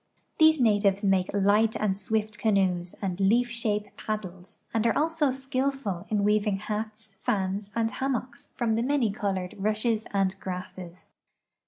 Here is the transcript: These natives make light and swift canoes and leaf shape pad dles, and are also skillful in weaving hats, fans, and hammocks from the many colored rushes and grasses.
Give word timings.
These 0.39 0.59
natives 0.59 1.03
make 1.03 1.29
light 1.31 1.75
and 1.75 1.95
swift 1.95 2.39
canoes 2.39 2.95
and 3.03 3.19
leaf 3.19 3.51
shape 3.51 3.95
pad 3.97 4.21
dles, 4.23 4.61
and 4.73 4.87
are 4.87 4.97
also 4.97 5.29
skillful 5.29 6.07
in 6.09 6.23
weaving 6.23 6.57
hats, 6.57 7.11
fans, 7.19 7.69
and 7.75 7.91
hammocks 7.91 8.49
from 8.55 8.73
the 8.73 8.81
many 8.81 9.11
colored 9.11 9.53
rushes 9.59 10.07
and 10.11 10.35
grasses. 10.39 11.09